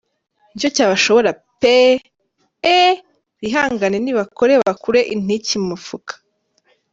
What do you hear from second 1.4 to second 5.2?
peeee! Eeeee bihangane nibakore bakure